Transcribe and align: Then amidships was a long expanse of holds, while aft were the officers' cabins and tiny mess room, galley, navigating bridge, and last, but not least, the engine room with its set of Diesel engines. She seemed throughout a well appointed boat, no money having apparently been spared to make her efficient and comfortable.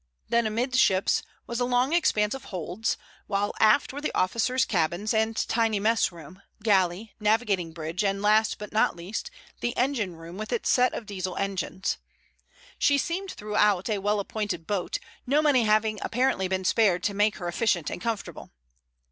Then 0.29 0.47
amidships 0.47 1.21
was 1.45 1.59
a 1.59 1.63
long 1.63 1.93
expanse 1.93 2.33
of 2.33 2.45
holds, 2.45 2.97
while 3.27 3.53
aft 3.59 3.93
were 3.93 4.01
the 4.01 4.11
officers' 4.17 4.65
cabins 4.65 5.13
and 5.13 5.35
tiny 5.47 5.79
mess 5.79 6.11
room, 6.11 6.41
galley, 6.63 7.13
navigating 7.19 7.71
bridge, 7.71 8.03
and 8.03 8.19
last, 8.19 8.57
but 8.57 8.73
not 8.73 8.95
least, 8.95 9.29
the 9.59 9.77
engine 9.77 10.15
room 10.15 10.39
with 10.39 10.51
its 10.51 10.71
set 10.71 10.95
of 10.95 11.05
Diesel 11.05 11.35
engines. 11.35 11.99
She 12.79 12.97
seemed 12.97 13.33
throughout 13.33 13.91
a 13.91 13.99
well 13.99 14.19
appointed 14.19 14.65
boat, 14.65 14.97
no 15.27 15.39
money 15.39 15.65
having 15.65 15.99
apparently 16.01 16.47
been 16.47 16.65
spared 16.65 17.03
to 17.03 17.13
make 17.13 17.35
her 17.35 17.47
efficient 17.47 17.91
and 17.91 18.01
comfortable. 18.01 18.49